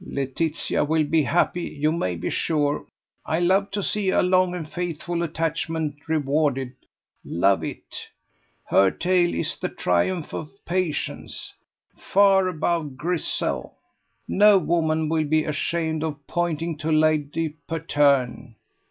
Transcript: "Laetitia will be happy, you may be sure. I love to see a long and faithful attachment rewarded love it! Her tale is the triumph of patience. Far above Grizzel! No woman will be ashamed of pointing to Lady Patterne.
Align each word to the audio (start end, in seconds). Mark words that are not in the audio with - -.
"Laetitia 0.03 0.83
will 0.83 1.03
be 1.03 1.21
happy, 1.21 1.61
you 1.61 1.91
may 1.91 2.15
be 2.15 2.31
sure. 2.31 2.87
I 3.23 3.37
love 3.37 3.69
to 3.69 3.83
see 3.83 4.09
a 4.09 4.23
long 4.23 4.55
and 4.55 4.67
faithful 4.67 5.21
attachment 5.21 5.95
rewarded 6.07 6.71
love 7.23 7.63
it! 7.63 8.07
Her 8.67 8.89
tale 8.89 9.31
is 9.35 9.55
the 9.59 9.69
triumph 9.69 10.33
of 10.33 10.49
patience. 10.65 11.53
Far 11.95 12.47
above 12.47 12.97
Grizzel! 12.97 13.75
No 14.27 14.57
woman 14.57 15.07
will 15.07 15.25
be 15.25 15.43
ashamed 15.43 16.03
of 16.03 16.25
pointing 16.25 16.79
to 16.79 16.91
Lady 16.91 17.49
Patterne. 17.67 18.55